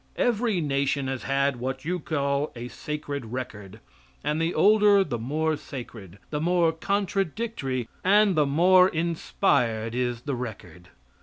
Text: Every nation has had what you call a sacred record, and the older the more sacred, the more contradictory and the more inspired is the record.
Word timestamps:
Every 0.17 0.61
nation 0.61 1.05
has 1.05 1.21
had 1.21 1.57
what 1.57 1.85
you 1.85 1.99
call 1.99 2.51
a 2.55 2.69
sacred 2.69 3.25
record, 3.27 3.79
and 4.23 4.41
the 4.41 4.51
older 4.51 5.03
the 5.03 5.19
more 5.19 5.55
sacred, 5.55 6.17
the 6.31 6.41
more 6.41 6.71
contradictory 6.71 7.87
and 8.03 8.33
the 8.35 8.47
more 8.47 8.89
inspired 8.89 9.93
is 9.93 10.21
the 10.21 10.33
record. 10.33 10.89